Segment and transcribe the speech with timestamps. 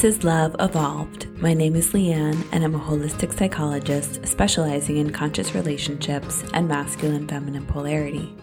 [0.00, 1.28] This is Love Evolved.
[1.42, 7.28] My name is Leanne, and I'm a holistic psychologist specializing in conscious relationships and masculine
[7.28, 8.34] feminine polarity.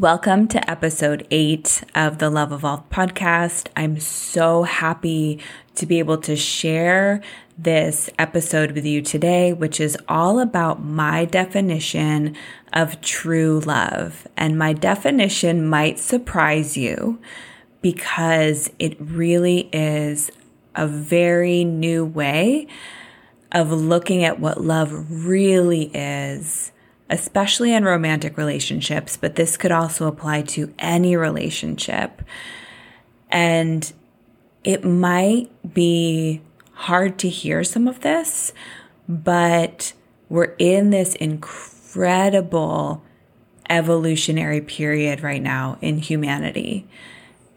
[0.00, 3.68] Welcome to episode eight of the Love Evolved podcast.
[3.76, 5.38] I'm so happy
[5.76, 7.22] to be able to share
[7.56, 12.34] this episode with you today, which is all about my definition
[12.72, 14.26] of true love.
[14.36, 17.20] And my definition might surprise you
[17.82, 20.30] because it really is
[20.74, 22.66] a very new way
[23.50, 26.72] of looking at what love really is,
[27.10, 32.22] especially in romantic relationships, but this could also apply to any relationship.
[33.30, 33.92] And
[34.64, 36.40] it might be
[36.72, 38.52] hard to hear some of this,
[39.08, 39.92] but
[40.28, 43.02] we're in this incredible
[43.68, 46.86] evolutionary period right now in humanity.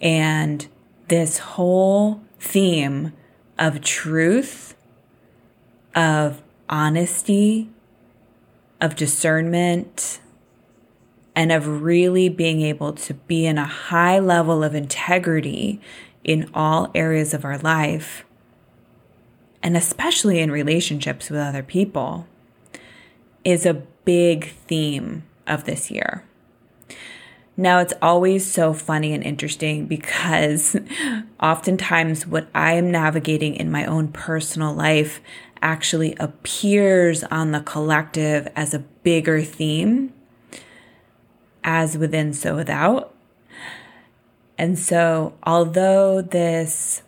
[0.01, 0.67] And
[1.07, 3.13] this whole theme
[3.57, 4.75] of truth,
[5.95, 7.69] of honesty,
[8.81, 10.19] of discernment,
[11.35, 15.81] and of really being able to be in a high level of integrity
[16.23, 18.25] in all areas of our life,
[19.61, 22.25] and especially in relationships with other people,
[23.43, 23.73] is a
[24.05, 26.23] big theme of this year.
[27.57, 30.75] Now, it's always so funny and interesting because
[31.41, 35.21] oftentimes what I am navigating in my own personal life
[35.61, 40.13] actually appears on the collective as a bigger theme,
[41.63, 43.15] as within, so without.
[44.57, 47.03] And so, although this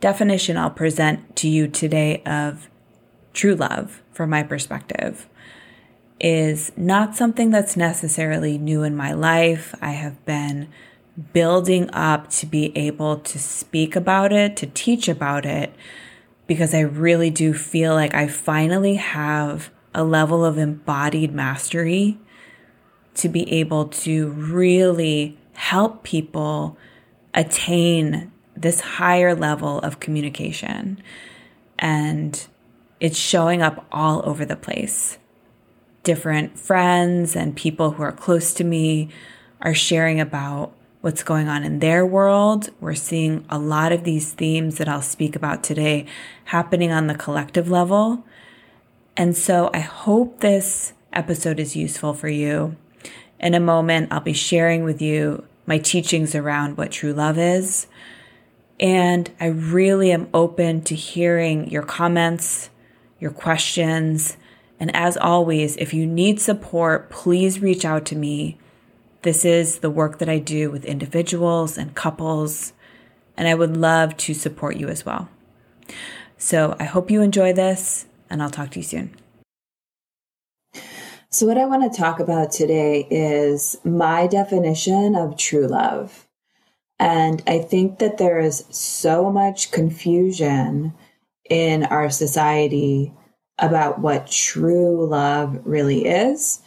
[0.00, 2.68] definition I'll present to you today of
[3.32, 5.26] true love, from my perspective,
[6.22, 9.74] is not something that's necessarily new in my life.
[9.82, 10.68] I have been
[11.32, 15.74] building up to be able to speak about it, to teach about it,
[16.46, 22.18] because I really do feel like I finally have a level of embodied mastery
[23.14, 26.78] to be able to really help people
[27.34, 31.02] attain this higher level of communication.
[31.78, 32.46] And
[33.00, 35.18] it's showing up all over the place
[36.02, 39.08] different friends and people who are close to me
[39.60, 42.70] are sharing about what's going on in their world.
[42.80, 46.06] We're seeing a lot of these themes that I'll speak about today
[46.46, 48.24] happening on the collective level.
[49.16, 52.76] And so I hope this episode is useful for you.
[53.38, 57.86] In a moment, I'll be sharing with you my teachings around what true love is.
[58.78, 62.70] And I really am open to hearing your comments,
[63.20, 64.36] your questions,
[64.82, 68.58] and as always, if you need support, please reach out to me.
[69.22, 72.72] This is the work that I do with individuals and couples,
[73.36, 75.28] and I would love to support you as well.
[76.36, 79.14] So I hope you enjoy this, and I'll talk to you soon.
[81.30, 86.26] So, what I want to talk about today is my definition of true love.
[86.98, 90.94] And I think that there is so much confusion
[91.48, 93.12] in our society
[93.62, 96.60] about what true love really is.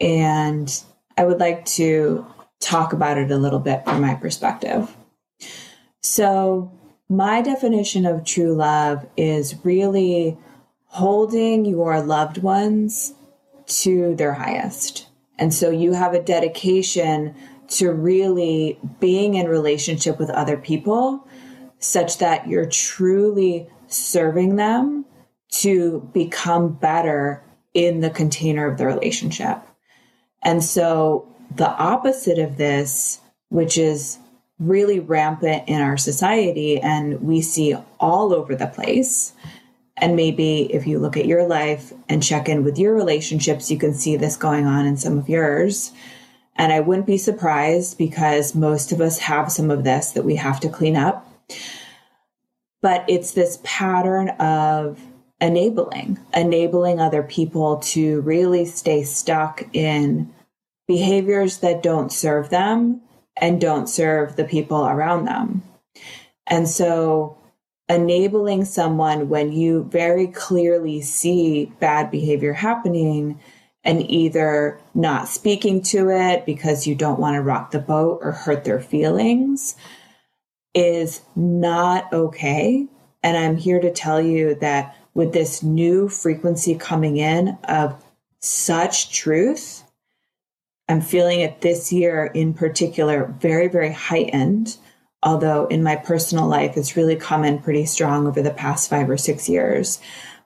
[0.00, 0.82] And
[1.16, 2.26] I would like to
[2.60, 4.94] talk about it a little bit from my perspective.
[6.02, 6.72] So,
[7.08, 10.36] my definition of true love is really
[10.86, 13.14] holding your loved ones
[13.66, 15.08] to their highest.
[15.38, 17.34] And so you have a dedication
[17.68, 21.26] to really being in relationship with other people
[21.78, 25.04] such that you're truly serving them
[25.52, 27.42] to become better
[27.74, 29.58] in the container of the relationship.
[30.42, 34.18] And so the opposite of this, which is
[34.58, 39.32] really rampant in our society and we see all over the place.
[39.96, 43.78] And maybe if you look at your life and check in with your relationships, you
[43.78, 45.92] can see this going on in some of yours.
[46.56, 50.36] And I wouldn't be surprised because most of us have some of this that we
[50.36, 51.26] have to clean up.
[52.80, 55.00] But it's this pattern of
[55.42, 60.32] enabling, enabling other people to really stay stuck in
[60.86, 63.02] behaviors that don't serve them
[63.36, 65.62] and don't serve the people around them.
[66.46, 67.36] And so,
[67.88, 73.38] enabling someone when you very clearly see bad behavior happening
[73.84, 78.30] and either not speaking to it because you don't want to rock the boat or
[78.30, 79.76] hurt their feelings
[80.72, 82.86] is not okay.
[83.24, 88.02] And I'm here to tell you that with this new frequency coming in of
[88.40, 89.84] such truth,
[90.88, 94.76] I'm feeling it this year in particular, very, very heightened.
[95.22, 99.08] Although in my personal life, it's really come in pretty strong over the past five
[99.08, 100.00] or six years.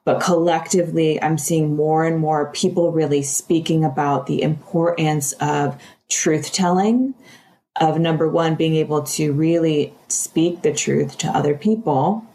[0.04, 6.52] But collectively, I'm seeing more and more people really speaking about the importance of truth
[6.52, 7.14] telling,
[7.80, 12.25] of number one, being able to really speak the truth to other people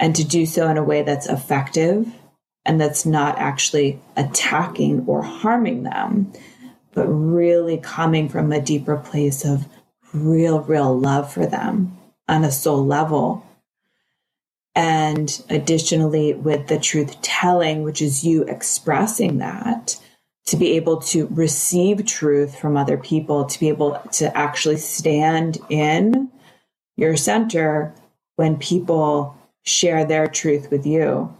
[0.00, 2.10] and to do so in a way that's effective
[2.64, 6.32] and that's not actually attacking or harming them,
[6.94, 9.66] but really coming from a deeper place of
[10.12, 13.46] real, real love for them on a soul level.
[14.74, 20.00] And additionally, with the truth telling, which is you expressing that,
[20.46, 25.58] to be able to receive truth from other people, to be able to actually stand
[25.68, 26.30] in
[26.96, 27.94] your center
[28.36, 31.34] when people share their truth with you.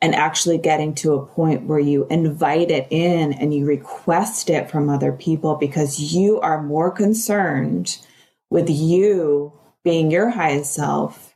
[0.00, 4.70] And actually getting to a point where you invite it in and you request it
[4.70, 7.98] from other people because you are more concerned
[8.48, 9.52] with you
[9.82, 11.34] being your highest self.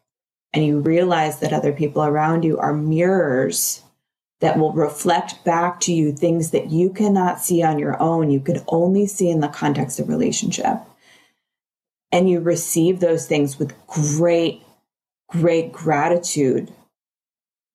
[0.52, 3.82] And you realize that other people around you are mirrors
[4.42, 8.30] that will reflect back to you things that you cannot see on your own.
[8.30, 10.78] You could only see in the context of relationship.
[12.10, 14.62] And you receive those things with great
[15.32, 16.70] great gratitude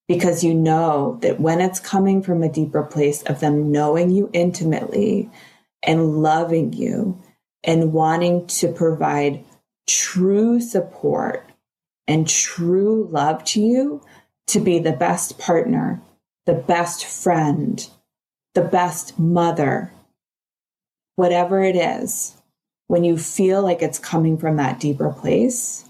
[0.06, 4.30] because you know that when it's coming from a deeper place of them knowing you
[4.32, 5.28] intimately
[5.82, 7.20] and loving you
[7.64, 9.44] and wanting to provide
[9.88, 11.44] true support
[12.06, 14.00] and true love to you
[14.46, 16.00] to be the best partner,
[16.46, 17.90] the best friend,
[18.54, 19.92] the best mother,
[21.16, 22.34] whatever it is,
[22.86, 25.87] when you feel like it's coming from that deeper place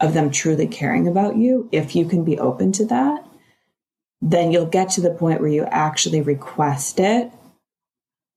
[0.00, 3.26] of them truly caring about you, if you can be open to that,
[4.20, 7.30] then you'll get to the point where you actually request it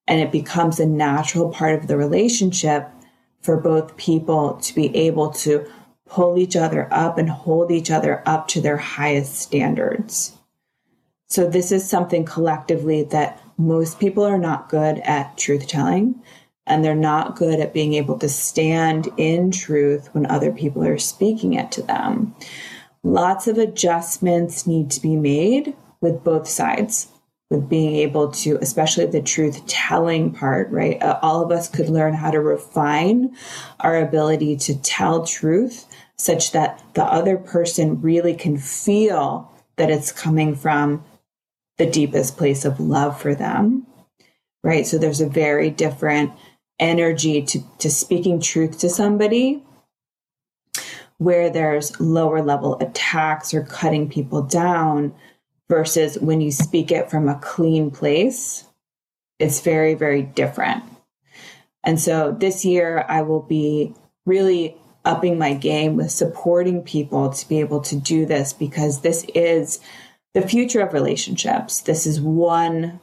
[0.07, 2.89] and it becomes a natural part of the relationship
[3.41, 5.65] for both people to be able to
[6.07, 10.35] pull each other up and hold each other up to their highest standards.
[11.27, 16.19] So, this is something collectively that most people are not good at truth telling,
[16.69, 20.97] and they're not good at being able to stand in truth when other people are
[20.97, 22.35] speaking it to them.
[23.03, 27.09] Lots of adjustments need to be made with both sides
[27.49, 31.01] with being able to especially the truth telling part right?
[31.01, 33.35] Uh, all of us could learn how to refine
[33.79, 35.85] our ability to tell truth
[36.17, 41.03] such that the other person really can feel that it's coming from
[41.77, 43.87] the deepest place of love for them
[44.63, 44.85] right?
[44.85, 46.31] So there's a very different
[46.79, 49.63] energy to, to speaking truth to somebody
[51.17, 55.13] where there's lower level attacks or cutting people down
[55.67, 58.65] versus when you speak it from a clean place,
[59.37, 60.83] it's very, very different.
[61.83, 63.93] And so this year, I will be
[64.25, 69.25] really upping my game with supporting people to be able to do this because this
[69.35, 69.79] is
[70.33, 71.81] the future of relationships.
[71.81, 72.99] This is one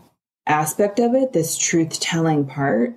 [0.47, 2.95] aspect of it, this truth telling part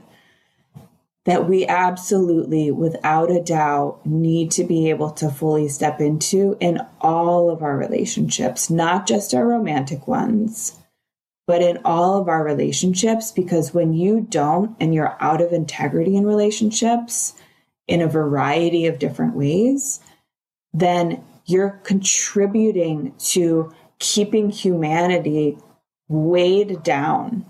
[1.26, 6.80] that we absolutely, without a doubt, need to be able to fully step into in
[7.02, 10.80] all of our relationships, not just our romantic ones,
[11.46, 13.32] but in all of our relationships.
[13.32, 17.34] Because when you don't and you're out of integrity in relationships
[17.88, 20.00] in a variety of different ways,
[20.74, 25.58] then you're contributing to keeping humanity
[26.08, 27.46] weighed down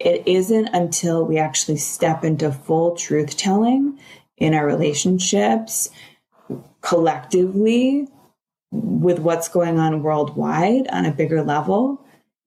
[0.00, 3.98] it isn't until we actually step into full truth telling
[4.38, 5.90] in our relationships
[6.80, 8.08] collectively
[8.72, 12.04] with what's going on worldwide on a bigger level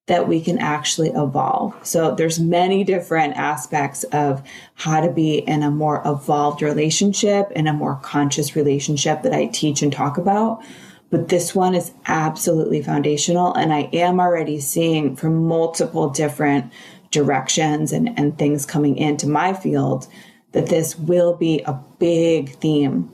[0.07, 1.74] that we can actually evolve.
[1.86, 4.43] So there's many different aspects of
[4.74, 9.45] how to be in a more evolved relationship in a more conscious relationship that I
[9.45, 10.62] teach and talk about.
[11.10, 13.53] But this one is absolutely foundational.
[13.53, 16.74] And I am already seeing from multiple different
[17.13, 20.08] directions and, and things coming into my field
[20.51, 23.10] that this will be a big theme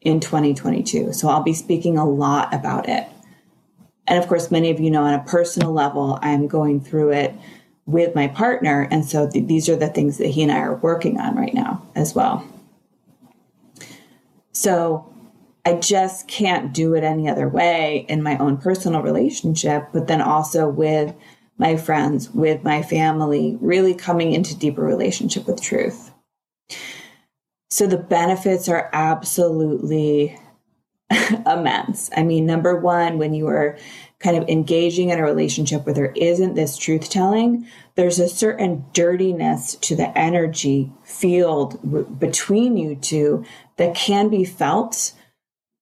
[0.00, 1.12] in 2022.
[1.12, 3.06] So I'll be speaking a lot about it.
[4.06, 7.34] And of course, many of you know on a personal level, I'm going through it
[7.86, 8.86] with my partner.
[8.90, 11.54] And so th- these are the things that he and I are working on right
[11.54, 12.46] now as well.
[14.52, 15.10] So
[15.64, 20.20] I just can't do it any other way in my own personal relationship, but then
[20.20, 21.14] also with
[21.56, 26.12] my friends, with my family, really coming into deeper relationship with truth.
[27.70, 30.38] So the benefits are absolutely
[31.46, 32.10] immense.
[32.16, 33.78] I mean, number one, when you are
[34.20, 38.84] kind of engaging in a relationship where there isn't this truth telling, there's a certain
[38.92, 43.44] dirtiness to the energy field w- between you two
[43.76, 45.12] that can be felt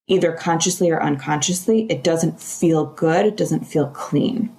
[0.09, 1.87] either consciously or unconsciously.
[1.91, 4.55] It doesn't feel good, it doesn't feel clean.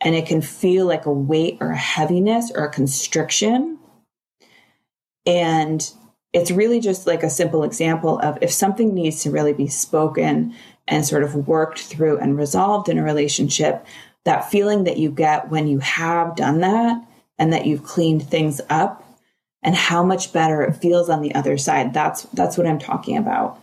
[0.00, 3.78] And it can feel like a weight or a heaviness or a constriction.
[5.26, 5.90] And
[6.32, 10.54] it's really just like a simple example of if something needs to really be spoken
[10.86, 13.84] and sort of worked through and resolved in a relationship,
[14.24, 17.02] that feeling that you get when you have done that
[17.38, 19.04] and that you've cleaned things up
[19.62, 21.92] and how much better it feels on the other side.
[21.92, 23.58] That's that's what I'm talking about.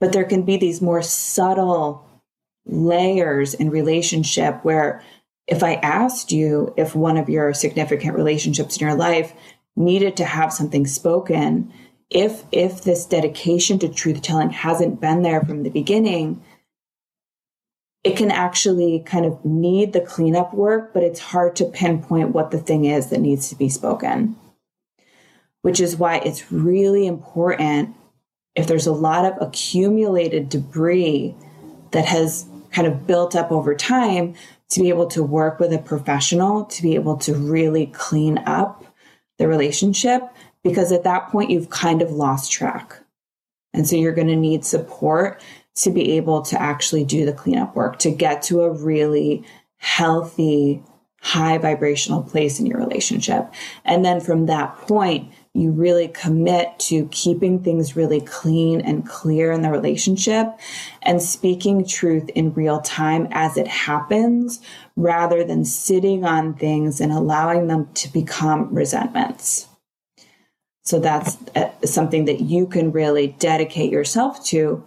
[0.00, 2.06] But there can be these more subtle
[2.66, 5.02] layers in relationship where
[5.46, 9.32] if I asked you if one of your significant relationships in your life
[9.74, 11.72] needed to have something spoken
[12.10, 16.42] if if this dedication to truth telling hasn't been there from the beginning
[18.04, 22.50] it can actually kind of need the cleanup work but it's hard to pinpoint what
[22.50, 24.36] the thing is that needs to be spoken
[25.62, 27.96] which is why it's really important
[28.54, 31.34] if there's a lot of accumulated debris
[31.92, 34.34] that has kind of built up over time
[34.70, 38.84] to be able to work with a professional to be able to really clean up
[39.38, 40.22] the relationship
[40.64, 42.98] because at that point you've kind of lost track.
[43.74, 45.42] And so you're going to need support
[45.76, 49.44] to be able to actually do the cleanup work to get to a really
[49.78, 50.82] healthy,
[51.20, 53.52] high vibrational place in your relationship.
[53.84, 59.52] And then from that point, you really commit to keeping things really clean and clear
[59.52, 60.48] in the relationship
[61.02, 64.60] and speaking truth in real time as it happens
[64.96, 69.68] rather than sitting on things and allowing them to become resentments.
[70.84, 74.82] So that's uh, something that you can really dedicate yourself to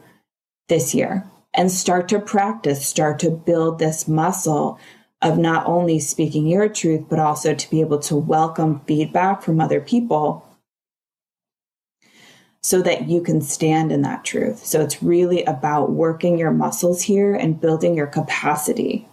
[0.67, 4.79] this year and start to practice, start to build this muscle
[5.21, 9.61] of not only speaking your truth, but also to be able to welcome feedback from
[9.61, 10.44] other people
[12.65, 14.65] so that you can stand in that truth.
[14.65, 19.07] So it's really about working your muscles here and building your capacity.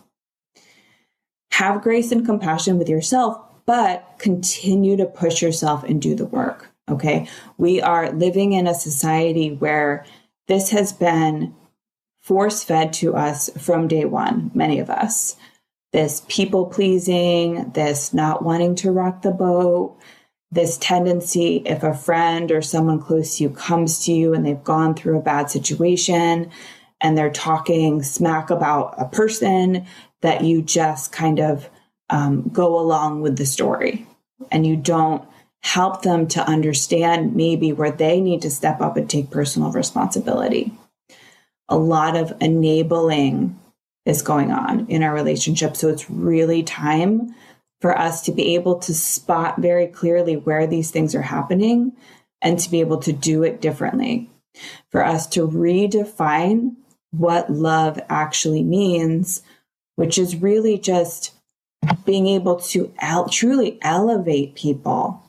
[1.51, 6.71] Have grace and compassion with yourself, but continue to push yourself and do the work.
[6.89, 7.29] Okay.
[7.59, 10.07] We are living in a society where
[10.49, 11.55] this has been
[12.23, 15.37] force fed to us from day one, many of us.
[15.93, 19.95] This people pleasing, this not wanting to rock the boat,
[20.53, 24.63] this tendency if a friend or someone close to you comes to you and they've
[24.63, 26.51] gone through a bad situation
[27.01, 29.87] and they're talking smack about a person
[30.21, 31.69] that you just kind of
[32.11, 34.07] um, go along with the story
[34.51, 35.27] and you don't
[35.63, 40.73] help them to understand maybe where they need to step up and take personal responsibility.
[41.69, 43.59] A lot of enabling
[44.05, 45.77] is going on in our relationship.
[45.77, 47.35] So it's really time
[47.83, 51.93] for us to be able to spot very clearly where these things are happening
[52.41, 54.31] and to be able to do it differently.
[54.91, 56.77] For us to redefine
[57.11, 59.43] what love actually means,
[59.97, 61.33] which is really just
[62.05, 65.21] being able to el- truly elevate people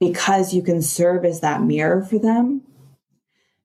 [0.00, 2.62] because you can serve as that mirror for them.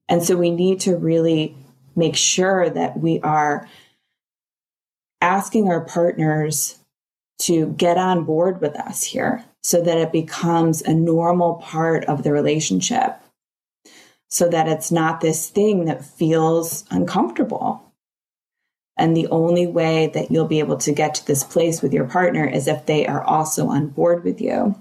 [0.10, 1.56] And so we need to really
[1.96, 3.70] make sure that we are
[5.22, 6.78] asking our partners
[7.40, 12.24] to get on board with us here so that it becomes a normal part of
[12.24, 13.20] the relationship
[14.30, 17.84] so that it's not this thing that feels uncomfortable.
[18.98, 22.06] And the only way that you'll be able to get to this place with your
[22.06, 24.76] partner is if they are also on board with you.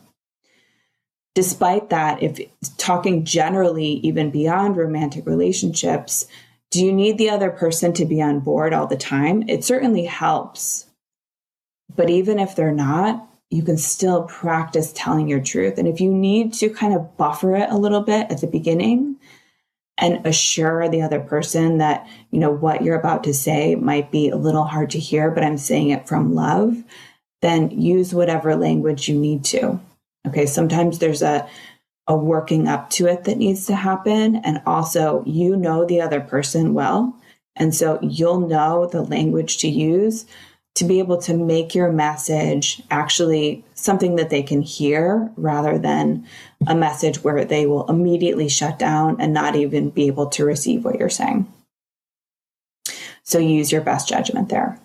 [1.35, 2.41] Despite that, if
[2.79, 6.27] talking generally, even beyond romantic relationships,
[6.71, 9.47] do you need the other person to be on board all the time?
[9.49, 10.87] It certainly helps
[11.95, 15.79] but even if they're not, you can still practice telling your truth.
[15.79, 19.17] And if you need to kind of buffer it a little bit at the beginning
[19.99, 24.29] and assure the other person that, you know, what you're about to say might be
[24.29, 26.83] a little hard to hear, but I'm saying it from love,
[27.41, 29.81] then use whatever language you need to.
[30.27, 30.47] Okay.
[30.47, 31.49] Sometimes there's a,
[32.09, 34.37] a working up to it that needs to happen.
[34.37, 37.17] And also, you know the other person well.
[37.55, 40.27] And so you'll know the language to use
[40.77, 46.27] to be able to make your message actually something that they can hear rather than
[46.67, 50.85] a message where they will immediately shut down and not even be able to receive
[50.85, 51.51] what you're saying.
[53.23, 54.79] So use your best judgment there.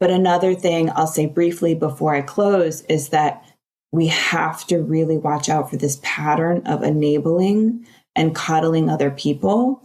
[0.00, 3.44] But another thing I'll say briefly before I close is that
[3.92, 9.80] we have to really watch out for this pattern of enabling and coddling other people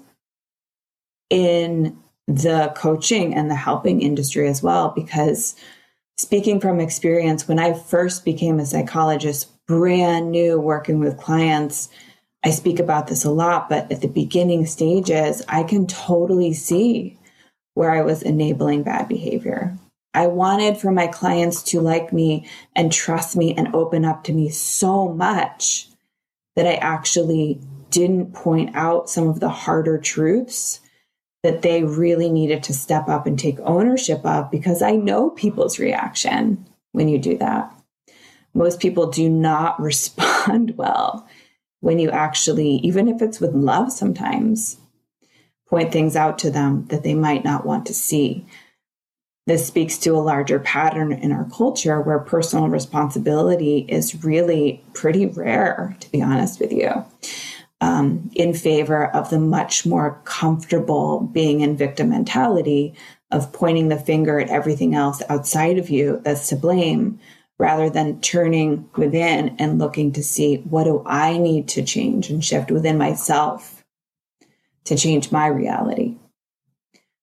[1.29, 4.89] in the coaching and the helping industry as well.
[4.89, 5.55] Because
[6.17, 11.89] speaking from experience, when I first became a psychologist, brand new working with clients,
[12.43, 17.17] I speak about this a lot, but at the beginning stages, I can totally see
[17.75, 19.77] where I was enabling bad behavior.
[20.13, 24.33] I wanted for my clients to like me and trust me and open up to
[24.33, 25.87] me so much
[26.55, 27.61] that I actually
[27.91, 30.80] didn't point out some of the harder truths
[31.43, 35.79] that they really needed to step up and take ownership of because I know people's
[35.79, 37.73] reaction when you do that.
[38.53, 41.27] Most people do not respond well
[41.79, 44.77] when you actually, even if it's with love sometimes,
[45.67, 48.45] point things out to them that they might not want to see.
[49.47, 55.25] This speaks to a larger pattern in our culture where personal responsibility is really pretty
[55.25, 57.03] rare, to be honest with you,
[57.81, 62.93] um, in favor of the much more comfortable being in victim mentality
[63.31, 67.19] of pointing the finger at everything else outside of you that's to blame
[67.57, 72.43] rather than turning within and looking to see what do I need to change and
[72.43, 73.83] shift within myself
[74.85, 76.17] to change my reality.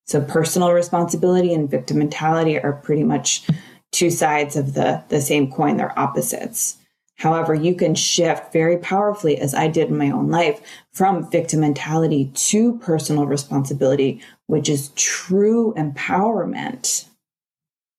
[0.06, 3.46] So personal responsibility and victim mentality are pretty much
[3.92, 5.76] two sides of the, the same coin.
[5.76, 6.78] They're opposites.
[7.18, 10.60] However, you can shift very powerfully, as I did in my own life,
[10.92, 17.06] from victim mentality to personal responsibility, which is true empowerment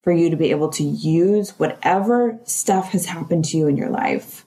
[0.04, 3.90] for you to be able to use whatever stuff has happened to you in your
[3.90, 4.46] life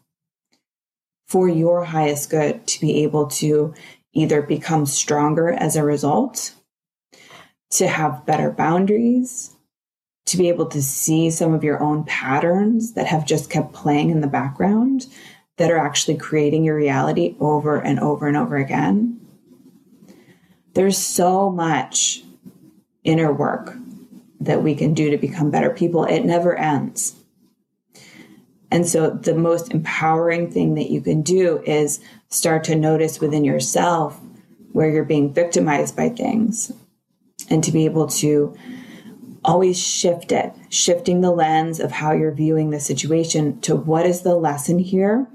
[1.26, 3.74] for your highest good, to be able to
[4.14, 6.54] either become stronger as a result
[7.70, 9.51] to have better boundaries,
[10.32, 14.10] to be able to see some of your own patterns that have just kept playing
[14.10, 15.06] in the background
[15.58, 19.20] that are actually creating your reality over and over and over again.
[20.74, 22.22] There's so much
[23.04, 23.76] inner work
[24.40, 26.04] that we can do to become better people.
[26.04, 27.14] It never ends.
[28.70, 33.44] And so, the most empowering thing that you can do is start to notice within
[33.44, 34.18] yourself
[34.72, 36.72] where you're being victimized by things
[37.50, 38.56] and to be able to
[39.44, 44.22] always shift it, shifting the lens of how you're viewing the situation to what is
[44.22, 45.26] the lesson here?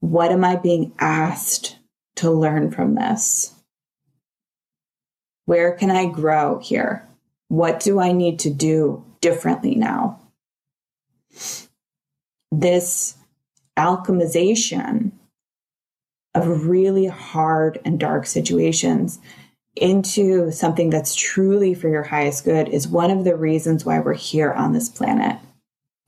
[0.00, 1.78] What am I being asked
[2.16, 3.54] to learn from this?
[5.46, 7.06] Where can I grow here?
[7.48, 10.20] What do I need to do differently now?
[12.50, 13.16] This
[13.78, 15.12] alchemization
[16.34, 19.18] of really hard and dark situations
[19.80, 24.14] into something that's truly for your highest good is one of the reasons why we're
[24.14, 25.38] here on this planet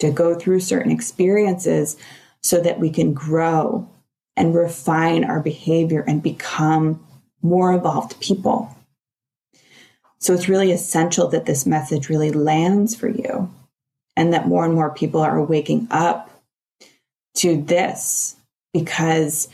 [0.01, 1.97] to go through certain experiences
[2.43, 3.89] so that we can grow
[4.37, 7.05] and refine our behavior and become
[7.43, 8.75] more evolved people.
[10.19, 13.53] So it's really essential that this message really lands for you
[14.17, 16.31] and that more and more people are waking up
[17.37, 18.37] to this
[18.73, 19.49] because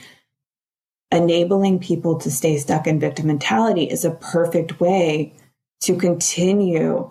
[1.11, 5.33] enabling people to stay stuck in victim mentality is a perfect way
[5.81, 7.11] to continue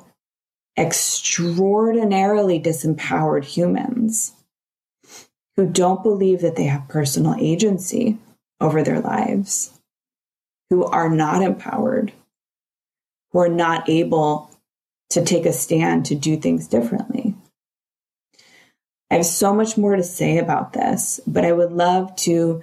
[0.77, 4.33] extraordinarily disempowered humans
[5.55, 8.17] who don't believe that they have personal agency
[8.59, 9.79] over their lives,
[10.69, 12.11] who are not empowered,
[13.31, 14.51] who are not able
[15.09, 17.35] to take a stand to do things differently.
[19.09, 22.61] I have so much more to say about this, but I would love to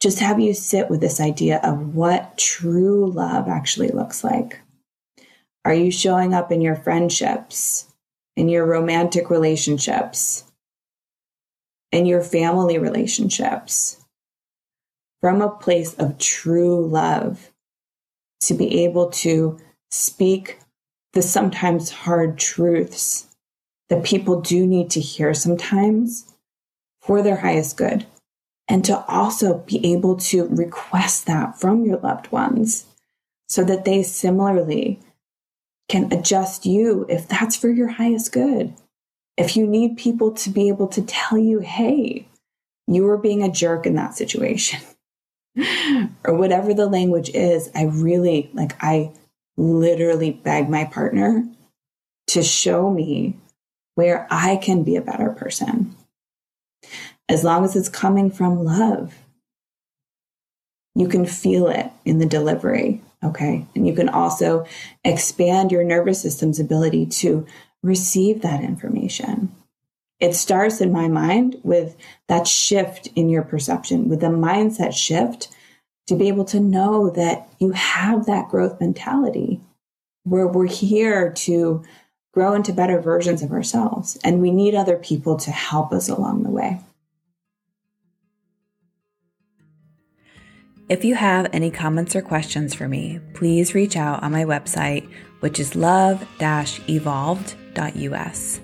[0.00, 4.60] just have you sit with this idea of what true love actually looks like.
[5.64, 7.92] Are you showing up in your friendships,
[8.36, 10.44] in your romantic relationships,
[11.92, 14.04] in your family relationships
[15.20, 17.50] from a place of true love
[18.40, 19.58] to be able to
[19.90, 20.58] speak
[21.14, 23.26] the sometimes hard truths
[23.88, 26.32] that people do need to hear sometimes
[27.00, 28.06] for their highest good?
[28.68, 32.86] And to also be able to request that from your loved ones
[33.48, 35.00] so that they similarly
[35.88, 38.74] can adjust you if that's for your highest good.
[39.36, 42.26] If you need people to be able to tell you, hey,
[42.88, 44.80] you were being a jerk in that situation,
[46.24, 49.12] or whatever the language is, I really like, I
[49.56, 51.46] literally beg my partner
[52.28, 53.36] to show me
[53.94, 55.94] where I can be a better person
[57.28, 59.14] as long as it's coming from love.
[60.94, 63.02] You can feel it in the delivery.
[63.22, 63.66] Okay.
[63.74, 64.66] And you can also
[65.04, 67.46] expand your nervous system's ability to
[67.82, 69.54] receive that information.
[70.18, 71.94] it starts in my mind with
[72.26, 75.48] that shift in your perception, with the mindset shift
[76.06, 79.60] to be able to know that you have that growth mentality
[80.24, 81.84] where we're here to
[82.32, 86.42] grow into better versions of ourselves and we need other people to help us along
[86.42, 86.80] the way.
[90.88, 95.08] If you have any comments or questions for me, please reach out on my website,
[95.40, 96.24] which is love
[96.88, 98.60] evolved.us.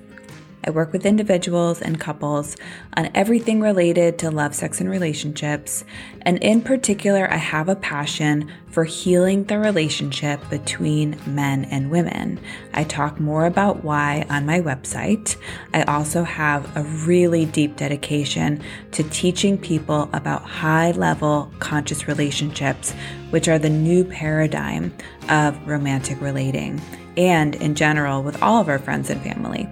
[0.65, 2.57] I work with individuals and couples
[2.97, 5.85] on everything related to love, sex, and relationships.
[6.23, 12.41] And in particular, I have a passion for healing the relationship between men and women.
[12.73, 15.37] I talk more about why on my website.
[15.75, 22.93] I also have a really deep dedication to teaching people about high level conscious relationships,
[23.31, 24.95] which are the new paradigm
[25.29, 26.81] of romantic relating
[27.17, 29.69] and in general with all of our friends and family.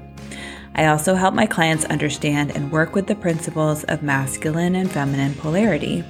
[0.74, 5.34] I also help my clients understand and work with the principles of masculine and feminine
[5.34, 6.04] polarity,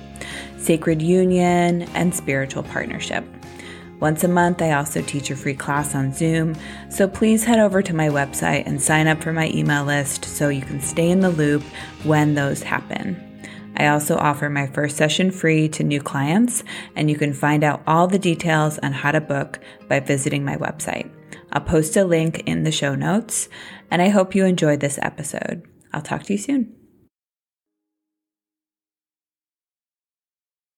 [0.59, 3.25] sacred union, and spiritual partnership.
[4.01, 6.55] Once a month, I also teach a free class on Zoom,
[6.89, 10.49] so please head over to my website and sign up for my email list so
[10.49, 11.63] you can stay in the loop
[12.05, 13.27] when those happen.
[13.77, 16.65] I also offer my first session free to new clients,
[16.97, 20.57] and you can find out all the details on how to book by visiting my
[20.57, 21.11] website.
[21.53, 23.49] I'll post a link in the show notes,
[23.91, 25.67] and I hope you enjoyed this episode.
[25.93, 26.80] I'll talk to you soon.